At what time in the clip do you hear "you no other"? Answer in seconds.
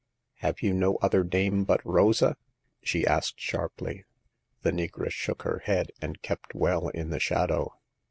0.63-1.23